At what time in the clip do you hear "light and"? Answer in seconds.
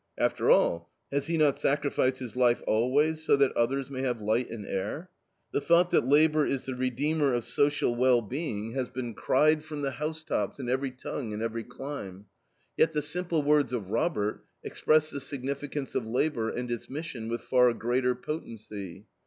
4.19-4.65